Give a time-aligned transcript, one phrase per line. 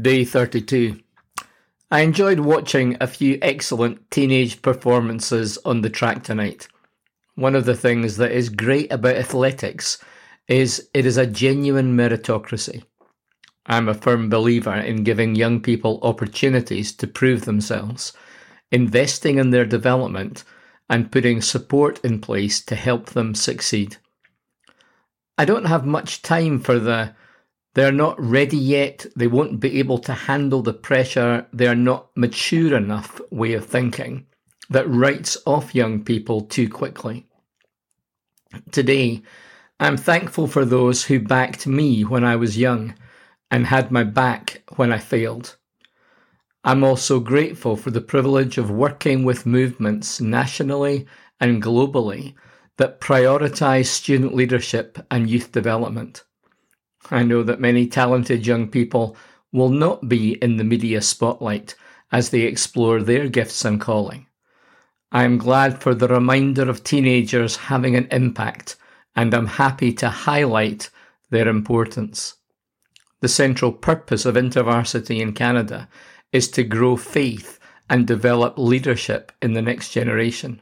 [0.00, 0.98] Day 32.
[1.88, 6.66] I enjoyed watching a few excellent teenage performances on the track tonight.
[7.36, 10.02] One of the things that is great about athletics
[10.48, 12.82] is it is a genuine meritocracy.
[13.66, 18.12] I'm a firm believer in giving young people opportunities to prove themselves,
[18.72, 20.42] investing in their development,
[20.90, 23.98] and putting support in place to help them succeed.
[25.38, 27.14] I don't have much time for the
[27.74, 29.04] they're not ready yet.
[29.16, 31.46] They won't be able to handle the pressure.
[31.52, 34.26] They're not mature enough way of thinking
[34.70, 37.26] that writes off young people too quickly.
[38.70, 39.22] Today,
[39.80, 42.94] I'm thankful for those who backed me when I was young
[43.50, 45.56] and had my back when I failed.
[46.62, 51.06] I'm also grateful for the privilege of working with movements nationally
[51.40, 52.34] and globally
[52.78, 56.24] that prioritize student leadership and youth development.
[57.10, 59.16] I know that many talented young people
[59.52, 61.74] will not be in the media spotlight
[62.10, 64.26] as they explore their gifts and calling.
[65.12, 68.76] I am glad for the reminder of teenagers having an impact,
[69.14, 70.90] and I'm happy to highlight
[71.30, 72.34] their importance.
[73.20, 75.88] The central purpose of InterVarsity in Canada
[76.32, 80.60] is to grow faith and develop leadership in the next generation.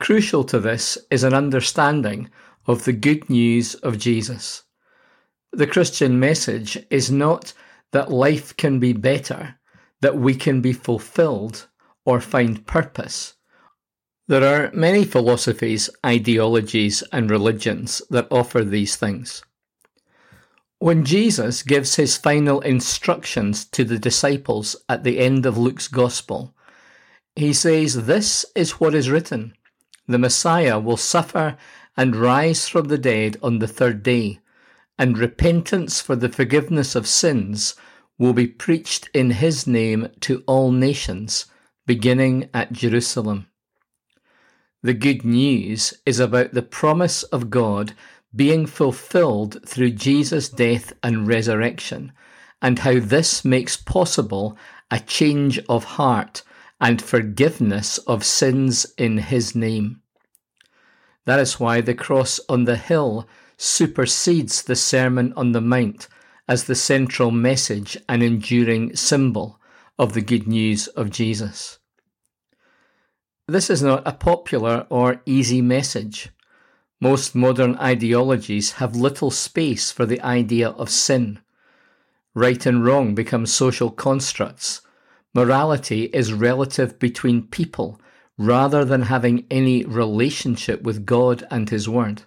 [0.00, 2.30] Crucial to this is an understanding
[2.66, 4.64] of the good news of Jesus.
[5.52, 7.54] The Christian message is not
[7.92, 9.56] that life can be better,
[10.00, 11.68] that we can be fulfilled
[12.04, 13.34] or find purpose.
[14.26, 19.42] There are many philosophies, ideologies, and religions that offer these things.
[20.80, 26.54] When Jesus gives his final instructions to the disciples at the end of Luke's Gospel,
[27.34, 29.54] he says, This is what is written
[30.06, 31.56] the Messiah will suffer
[31.96, 34.40] and rise from the dead on the third day
[34.98, 37.74] and repentance for the forgiveness of sins
[38.18, 41.46] will be preached in his name to all nations,
[41.86, 43.46] beginning at Jerusalem.
[44.82, 47.94] The good news is about the promise of God
[48.34, 52.12] being fulfilled through Jesus' death and resurrection,
[52.60, 54.58] and how this makes possible
[54.90, 56.42] a change of heart
[56.80, 60.02] and forgiveness of sins in his name.
[61.24, 63.28] That is why the cross on the hill
[63.58, 66.06] supersedes the Sermon on the Mount
[66.46, 69.60] as the central message and enduring symbol
[69.98, 71.80] of the good news of Jesus.
[73.48, 76.28] This is not a popular or easy message.
[77.00, 81.40] Most modern ideologies have little space for the idea of sin.
[82.34, 84.82] Right and wrong become social constructs.
[85.34, 88.00] Morality is relative between people
[88.36, 92.22] rather than having any relationship with God and His Word.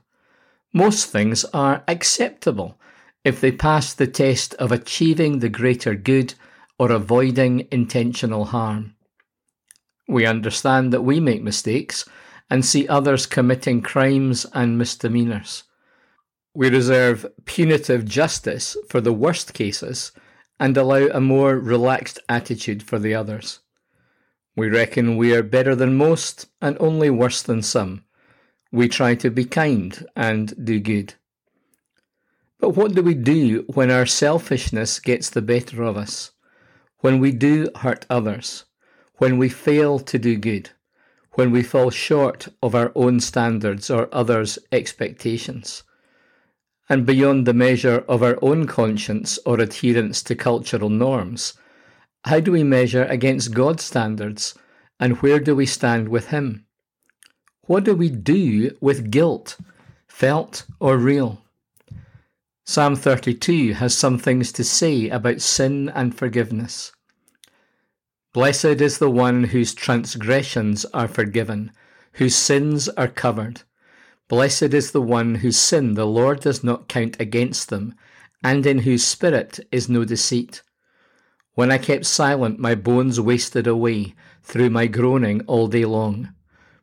[0.74, 2.80] Most things are acceptable
[3.26, 6.34] if they pass the test of achieving the greater good
[6.80, 8.96] or avoiding intentional harm.
[10.08, 12.06] We understand that we make mistakes
[12.50, 15.64] and see others committing crimes and misdemeanours.
[16.54, 20.12] We reserve punitive justice for the worst cases
[20.60, 23.60] and allow a more relaxed attitude for the others.
[24.56, 28.04] We reckon we are better than most and only worse than some
[28.72, 31.16] we try to be kind and do good.
[32.60, 36.32] But what do we do when our selfishness gets the better of us?
[37.00, 38.66] When we do hurt others?
[39.16, 40.70] When we fail to do good?
[41.34, 45.84] When we fall short of our own standards or others' expectations?
[46.88, 51.54] And beyond the measure of our own conscience or adherence to cultural norms,
[52.26, 54.54] how do we measure against God's standards
[55.00, 56.68] and where do we stand with Him?
[57.72, 59.56] What do we do with guilt,
[60.06, 61.42] felt or real?
[62.66, 66.92] Psalm 32 has some things to say about sin and forgiveness.
[68.34, 71.72] Blessed is the one whose transgressions are forgiven,
[72.16, 73.62] whose sins are covered.
[74.28, 77.96] Blessed is the one whose sin the Lord does not count against them,
[78.44, 80.62] and in whose spirit is no deceit.
[81.54, 84.14] When I kept silent, my bones wasted away
[84.44, 86.34] through my groaning all day long.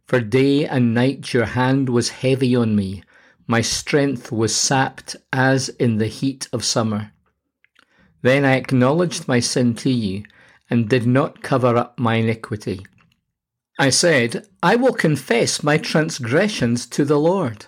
[0.08, 3.02] For day and night your hand was heavy on me,
[3.46, 7.12] my strength was sapped as in the heat of summer.
[8.22, 10.24] Then I acknowledged my sin to you,
[10.70, 12.86] and did not cover up my iniquity.
[13.78, 17.66] I said, I will confess my transgressions to the Lord,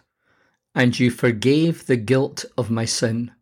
[0.75, 3.32] and you forgave the guilt of my sin.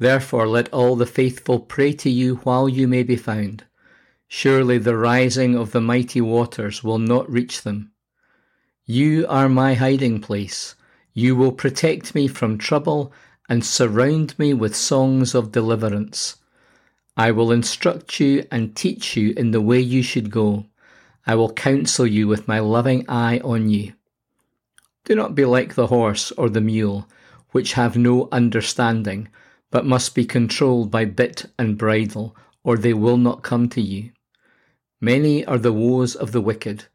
[0.00, 3.66] Therefore let all the faithful pray to you while you may be found.
[4.26, 7.92] Surely the rising of the mighty waters will not reach them.
[8.92, 10.74] You are my hiding place.
[11.14, 13.12] You will protect me from trouble
[13.48, 16.38] and surround me with songs of deliverance.
[17.16, 20.66] I will instruct you and teach you in the way you should go.
[21.24, 23.92] I will counsel you with my loving eye on you.
[25.04, 27.08] Do not be like the horse or the mule,
[27.52, 29.28] which have no understanding,
[29.70, 32.34] but must be controlled by bit and bridle,
[32.64, 34.10] or they will not come to you.
[35.00, 36.86] Many are the woes of the wicked,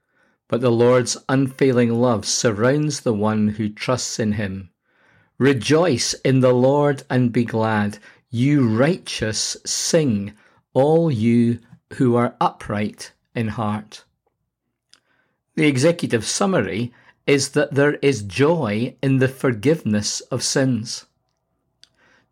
[0.47, 4.69] but the Lord's unfailing love surrounds the one who trusts in him.
[5.37, 7.97] Rejoice in the Lord and be glad.
[8.29, 10.33] You righteous, sing,
[10.73, 11.59] all you
[11.93, 14.03] who are upright in heart.
[15.55, 16.93] The executive summary
[17.25, 21.05] is that there is joy in the forgiveness of sins.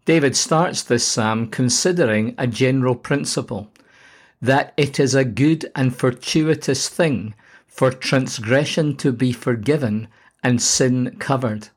[0.05, 3.71] David starts this psalm considering a general principle
[4.41, 7.33] that it is a good and fortuitous thing
[7.73, 10.07] for transgression to be forgiven
[10.43, 11.69] and sin covered.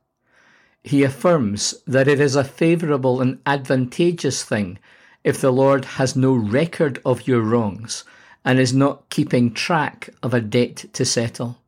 [0.84, 4.78] He affirms that it is a favourable and advantageous thing
[5.24, 8.04] if the Lord has no record of your wrongs
[8.44, 11.62] and is not keeping track of a debt to settle.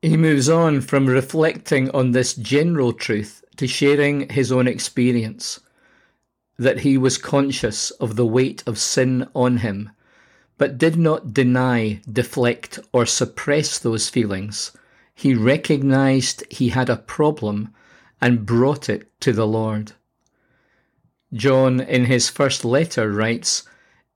[0.00, 5.58] He moves on from reflecting on this general truth to sharing his own experience
[6.58, 9.90] that he was conscious of the weight of sin on him,
[10.58, 14.72] but did not deny, deflect, or suppress those feelings.
[15.14, 17.72] He recognized he had a problem
[18.20, 19.92] and brought it to the Lord.
[21.32, 23.64] John, in his first letter, writes,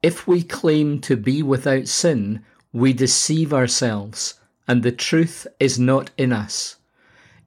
[0.03, 4.35] If we claim to be without sin, we deceive ourselves
[4.69, 6.77] and the truth is not in us.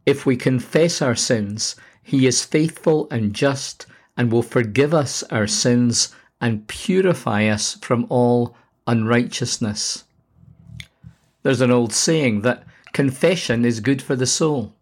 [0.06, 3.86] If we confess our sins, he is faithful and just
[4.18, 8.56] and will forgive us our sins and purify us from all
[8.90, 10.04] unrighteousness.
[11.44, 14.74] There's an old saying that confession is good for the soul.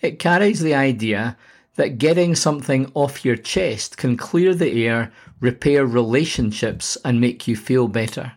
[0.00, 1.36] It carries the idea
[1.74, 7.56] that getting something off your chest can clear the air, repair relationships, and make you
[7.56, 8.32] feel better.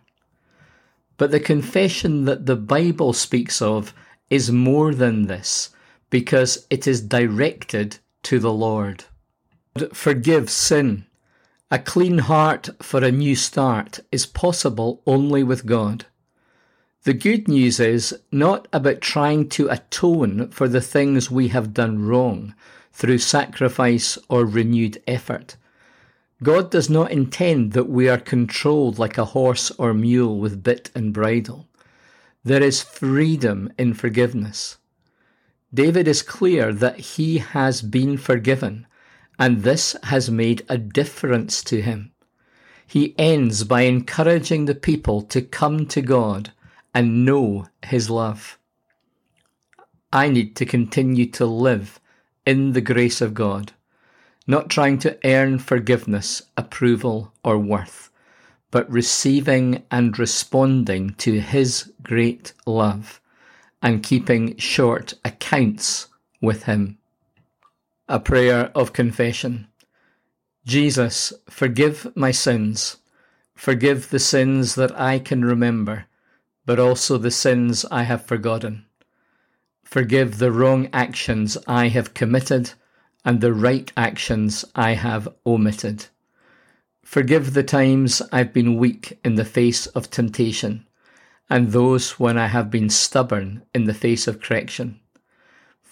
[1.18, 3.94] But the confession that the Bible speaks of
[4.30, 5.70] is more than this
[6.10, 9.06] because it is directed to the Lord.
[9.94, 11.06] Forgive sin.
[11.76, 16.06] A clean heart for a new start is possible only with God.
[17.04, 22.08] The good news is not about trying to atone for the things we have done
[22.08, 22.56] wrong
[22.94, 25.58] through sacrifice or renewed effort.
[26.42, 30.92] God does not intend that we are controlled like a horse or mule with bit
[30.96, 31.68] and bridle.
[32.46, 34.78] There is freedom in forgiveness.
[35.74, 38.88] David is clear that he has been forgiven,
[39.38, 42.12] and this has made a difference to him.
[42.88, 46.54] He ends by encouraging the people to come to God
[46.94, 48.58] and know his love.
[50.14, 52.00] I need to continue to live
[52.46, 53.74] in the grace of God
[54.48, 58.12] not trying to earn forgiveness, approval, or worth,
[58.72, 63.20] but receiving and responding to His great love
[63.82, 66.08] and keeping short accounts
[66.42, 66.98] with Him.
[68.08, 69.68] A prayer of confession.
[70.64, 72.98] Jesus, forgive my sins.
[73.56, 76.06] Forgive the sins that I can remember,
[76.68, 78.86] but also the sins I have forgotten.
[79.84, 82.74] Forgive the wrong actions I have committed
[83.24, 86.06] and the right actions I have omitted.
[87.04, 90.86] Forgive the times I've been weak in the face of temptation,
[91.50, 95.00] and those when I have been stubborn in the face of correction.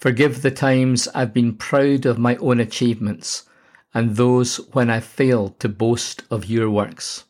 [0.03, 3.45] Forgive the times I've been proud of my own achievements,
[3.93, 7.23] and those when I failed to boast of your works.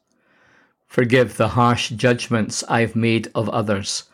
[0.88, 4.06] Forgive the harsh judgments I've made of others,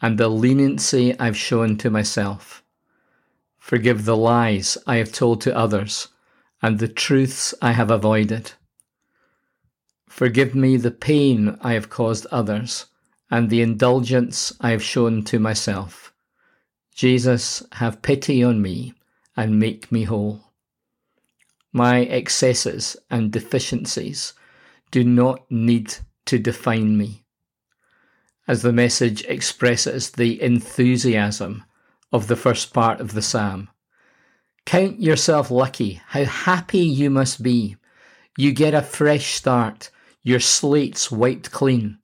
[0.00, 2.64] and the leniency I've shown to myself.
[3.58, 6.08] Forgive the lies I have told to others
[6.62, 8.52] and the truths I have avoided.
[10.08, 12.86] Forgive me the pain I have caused others
[13.30, 16.14] and the indulgence I have shown to myself.
[16.96, 18.94] Jesus, have pity on me
[19.36, 20.40] and make me whole.
[21.70, 24.32] My excesses and deficiencies
[24.90, 27.22] do not need to define me.
[28.48, 31.64] As the message expresses the enthusiasm
[32.12, 33.68] of the first part of the psalm.
[34.64, 37.76] Count yourself lucky, how happy you must be.
[38.38, 39.90] You get a fresh start,
[40.22, 41.98] your slate's wiped clean.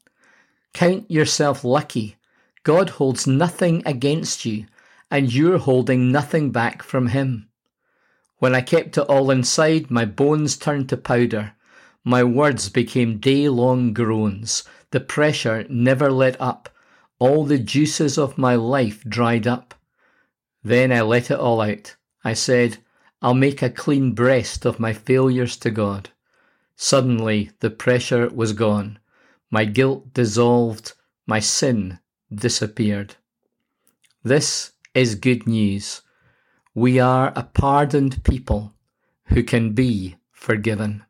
[0.75, 2.17] Count yourself lucky,
[2.63, 4.67] God holds nothing against you,
[5.13, 7.47] and you're holding nothing back from Him.
[8.39, 11.53] When I kept it all inside, my bones turned to powder.
[12.03, 14.65] My words became day long groans.
[14.91, 16.71] The pressure never let up.
[17.19, 19.75] All the juices of my life dried up.
[20.65, 21.95] Then I let it all out.
[22.25, 22.79] I said,
[23.21, 26.09] I'll make a clean breast of my failures to God.
[26.75, 28.99] Suddenly the pressure was gone.
[29.51, 30.95] My guilt dissolved.
[31.27, 31.99] My sin
[32.35, 33.17] disappeared.
[34.25, 36.03] This is good news.
[36.75, 38.75] We are a pardoned people
[39.27, 41.05] who can be forgiven.